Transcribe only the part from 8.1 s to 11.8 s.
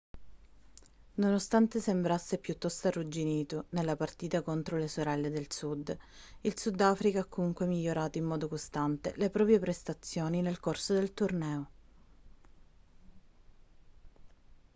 in modo costante le proprie prestazioni nel corso del torneo